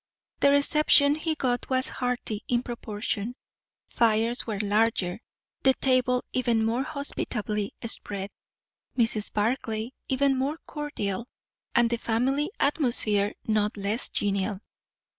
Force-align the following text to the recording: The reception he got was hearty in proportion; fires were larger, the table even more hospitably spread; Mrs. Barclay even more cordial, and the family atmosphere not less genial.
The 0.39 0.49
reception 0.49 1.13
he 1.13 1.35
got 1.35 1.69
was 1.69 1.87
hearty 1.87 2.41
in 2.47 2.63
proportion; 2.63 3.35
fires 3.87 4.47
were 4.47 4.57
larger, 4.59 5.19
the 5.61 5.75
table 5.75 6.25
even 6.33 6.65
more 6.65 6.81
hospitably 6.81 7.75
spread; 7.85 8.31
Mrs. 8.97 9.31
Barclay 9.31 9.91
even 10.09 10.35
more 10.39 10.57
cordial, 10.65 11.27
and 11.75 11.87
the 11.87 11.97
family 11.97 12.49
atmosphere 12.59 13.35
not 13.45 13.77
less 13.77 14.09
genial. 14.09 14.61